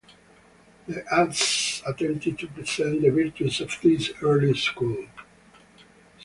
[0.87, 5.07] The ads attempted to present the virtues of these early schools.